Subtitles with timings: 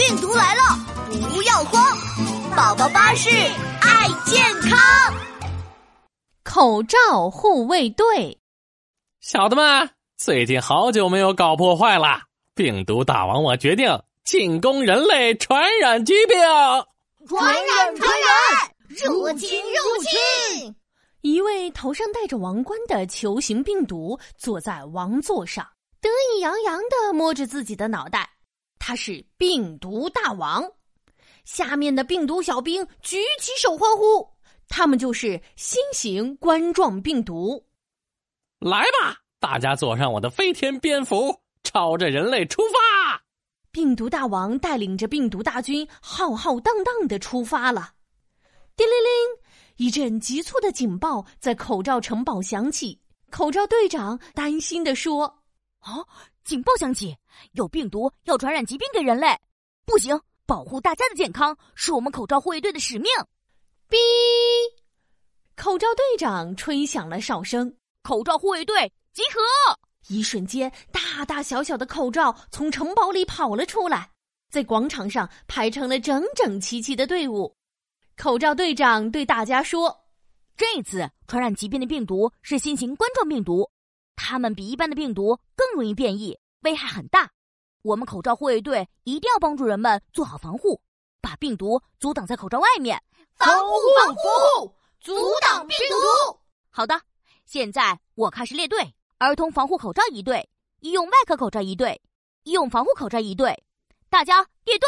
[0.00, 0.62] 病毒来了，
[1.28, 1.94] 不要慌！
[2.56, 3.28] 宝宝巴士
[3.82, 4.78] 爱健康，
[6.42, 8.40] 口罩护卫队，
[9.20, 12.22] 小的们，最近好久没有搞破坏了。
[12.54, 16.38] 病毒大王，我决定进攻人类传染疾病。
[17.28, 18.70] 传染，传染，
[19.04, 20.74] 入侵，入侵！
[21.20, 25.68] 一位头上戴着王冠的球形病毒坐在王座上，
[26.00, 28.29] 得意洋洋的摸着自己的脑袋。
[28.90, 30.68] 他是病毒大王，
[31.44, 34.28] 下面的病毒小兵举起手欢呼。
[34.66, 37.64] 他们就是新型冠状病毒。
[38.58, 43.22] 来吧，大家坐上我的飞天蝙蝠，朝着人类出发！
[43.70, 47.92] 病毒大王带领着病毒大军浩浩荡荡的出发了。
[48.74, 53.00] 叮铃铃，一阵急促的警报在口罩城堡响起。
[53.30, 55.39] 口罩队长担心的说
[55.80, 56.04] ：“啊！”
[56.44, 57.16] 警报响起，
[57.52, 59.38] 有病毒要传染疾病给人类，
[59.84, 60.20] 不行！
[60.46, 63.06] 保护大家的健康是我们口罩护卫队的使命。
[63.88, 63.96] 哔！
[65.54, 69.78] 口罩队长吹响了哨声，口罩护卫队集合！
[70.08, 74.10] 一瞬间，大大小小的口罩从城堡里跑了出来，
[74.50, 77.54] 在广场上排成了整整齐齐的队伍。
[78.16, 79.96] 口罩队长对大家说
[80.56, 83.70] ：“这次传染疾病的病毒是新型冠状病毒。”
[84.22, 87.30] 它们比一般的病毒更容易变异，危害很大。
[87.82, 90.80] 我们口罩护卫队一定要帮助人们做好防护，
[91.22, 93.02] 把病毒阻挡在口罩外面。
[93.34, 96.38] 防护，防护，阻挡病毒。
[96.68, 97.00] 好的，
[97.46, 100.46] 现在我开始列队：儿童防护口罩一队，
[100.80, 102.00] 医用外科口罩一队，
[102.44, 103.64] 医用防护口罩一队。
[104.10, 104.86] 大家列队！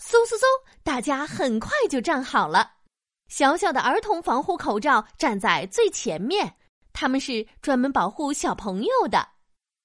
[0.00, 0.42] 嗖嗖嗖！
[0.82, 2.72] 大家很快就站好了。
[3.28, 6.56] 小小的儿童防护口罩站在最前面。
[6.92, 9.26] 他们是专门保护小朋友的，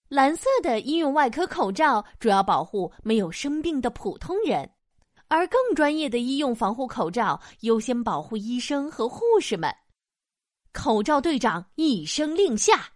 [0.08, 4.69] 蓝色的医用外科口罩主要保护没有生病的普通人，
[5.27, 9.73] 而更专业的医用防护口罩优先保护医生和护士们。
[10.73, 12.89] 口罩队长一声令下，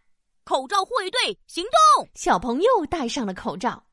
[0.43, 2.07] 口罩护卫队行动！
[2.13, 3.83] 小朋友戴上了口罩，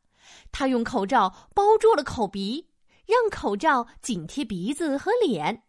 [0.52, 2.68] 他用口罩包住了口鼻，
[3.06, 5.62] 让口罩紧贴鼻子和脸。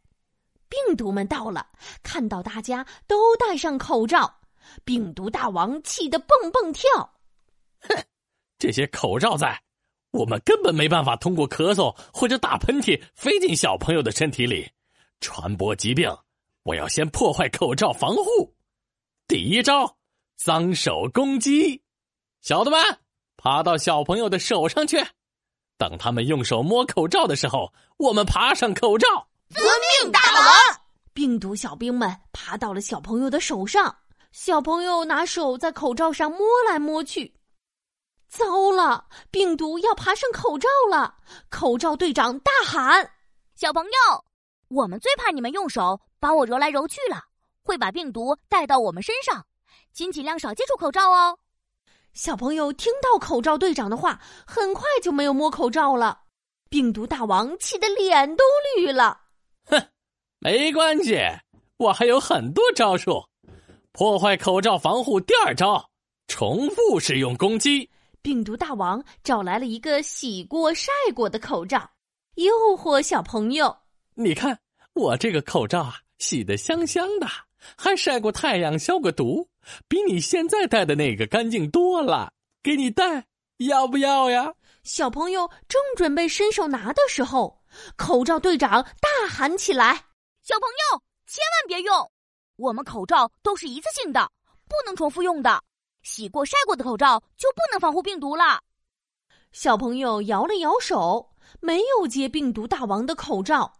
[0.67, 1.67] 病毒们到了，
[2.03, 4.38] 看到大家都戴上口罩。
[4.83, 6.89] 病毒大王气得蹦蹦跳，
[7.81, 8.03] 哼！
[8.57, 9.61] 这些口罩在，
[10.11, 14.69] 我们根本没办法通过咳嗽或者打喷嚏飞进小朋友的身体里，
[15.21, 16.09] 传播疾病。
[16.63, 18.53] 我要先破坏口罩防护。
[19.27, 19.97] 第一招，
[20.35, 21.81] 脏手攻击。
[22.41, 22.79] 小的们，
[23.37, 25.03] 爬到小朋友的手上去，
[25.77, 29.07] 等他们用手摸口罩的时候，我们爬上口罩。
[29.49, 29.63] 遵
[30.03, 30.81] 命，大王！
[31.13, 33.97] 病毒小兵们爬到了小朋友的手上。
[34.31, 37.33] 小朋友拿手在口罩上摸来摸去，
[38.27, 41.15] 糟了，病毒要爬上口罩了！
[41.49, 43.11] 口罩队长大喊
[43.55, 44.23] ：“小朋友，
[44.67, 47.23] 我们最怕你们用手把我揉来揉去了，
[47.63, 49.45] 会把病毒带到我们身上，
[49.93, 51.39] 请尽量少接触口罩哦。”
[52.13, 56.21] 小朋友听到口罩队长的话，很快就没有摸口罩了。
[56.69, 58.43] 病毒大王气得脸都
[58.75, 59.21] 绿了。
[59.65, 59.89] 哼，
[60.37, 61.17] 没关系，
[61.77, 63.28] 我还有很多招数。
[63.99, 65.89] 破坏口罩防护，第二招，
[66.29, 67.89] 重复使用攻击。
[68.21, 71.91] 病毒大王找来了一个洗过晒过的口罩，
[72.35, 73.75] 诱惑小朋友。
[74.15, 74.57] 你看
[74.93, 77.27] 我这个口罩啊，洗得香香的，
[77.75, 79.45] 还晒过太阳消过毒，
[79.89, 82.31] 比你现在戴的那个干净多了。
[82.63, 83.25] 给你戴，
[83.57, 84.53] 要不要呀？
[84.81, 87.59] 小朋友正准备伸手拿的时候，
[87.97, 90.05] 口罩队长大喊起来
[90.41, 92.09] ：“小朋友，千万别用！”
[92.59, 94.29] 我们口罩都是一次性的，
[94.67, 95.63] 不能重复用的。
[96.01, 98.61] 洗过晒过的口罩就不能防护病毒了。
[99.53, 101.31] 小朋友摇了摇手，
[101.61, 103.79] 没有接病毒大王的口罩。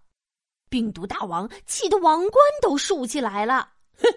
[0.70, 3.70] 病毒大王气得王冠都竖起来了。
[3.98, 4.08] 哼，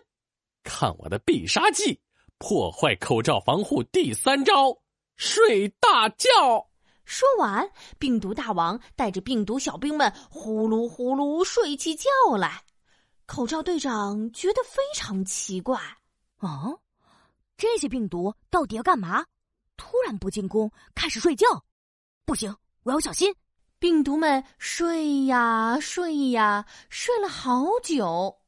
[0.62, 2.00] 看我的必杀技——
[2.38, 4.78] 破坏口罩防护第三招：
[5.16, 6.28] 睡大觉。
[7.04, 7.68] 说完，
[7.98, 12.08] 病毒大王带着病毒小兵们呼噜呼噜睡起觉
[12.38, 12.62] 来。
[13.26, 15.78] 口罩队长觉得非常奇怪，
[16.38, 16.74] 啊，
[17.56, 19.24] 这些病毒到底要干嘛？
[19.76, 21.46] 突然不进攻，开始睡觉，
[22.24, 23.34] 不行，我要小心。
[23.78, 28.38] 病毒们睡呀睡呀，睡了好久。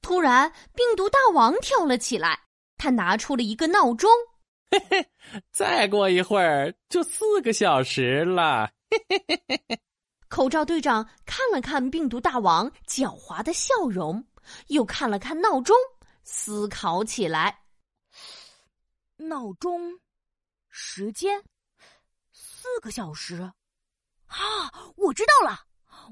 [0.00, 2.40] 突然，病毒大王跳了起来，
[2.76, 4.10] 他拿出了一个闹钟。
[4.70, 5.10] 嘿嘿，
[5.52, 8.70] 再过一会儿就四个小时了。
[8.90, 9.80] 嘿嘿嘿嘿嘿。
[10.34, 14.26] 口罩队长看了看病毒大王狡猾的笑容，
[14.66, 15.76] 又看了看闹钟，
[16.24, 17.62] 思考起来。
[19.16, 19.92] 闹钟
[20.68, 21.40] 时间
[22.32, 23.42] 四个小时，
[24.26, 24.36] 啊！
[24.96, 25.60] 我知道了，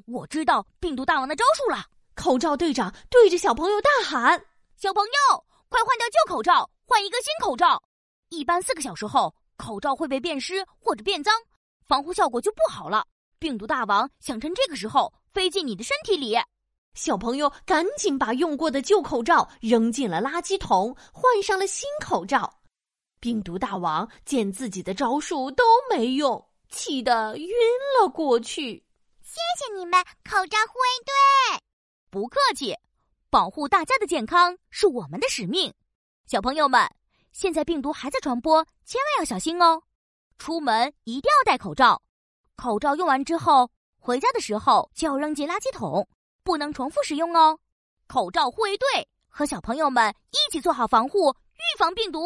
[0.06, 1.84] 我知道病毒大王的招数了。
[2.14, 4.40] 口罩队长对着小朋友大喊
[4.78, 7.82] ：“小朋友，快换掉旧口罩，换一个新口罩。
[8.28, 11.34] 一般四个小时后，口罩会被变湿或者变脏，
[11.88, 13.04] 防护效果就不好了。
[13.42, 16.38] 病毒大王想趁这个时候飞进你的身体里。”
[16.94, 22.60] 小朋友赶紧把用过的旧口罩扔进了垃圾桶，换上了新口罩。
[23.18, 27.48] 病毒大王见自己的招数都没用，气得晕
[27.98, 28.84] 了过去。
[29.22, 31.62] 谢谢你们，口罩护卫队。
[32.10, 32.76] 不客气，
[33.30, 35.72] 保护大家的健康是我们的使命。
[36.26, 36.88] 小朋友们，
[37.32, 39.82] 现在病毒还在传播，千万要小心哦。
[40.36, 42.02] 出门一定要戴口罩，
[42.56, 46.08] 口罩用完之后，回家的时候就要扔进垃圾桶。
[46.44, 47.56] 不能重复使用哦！
[48.08, 52.18] 口罩护卫队和小朋友们一起做好防护，预防病毒。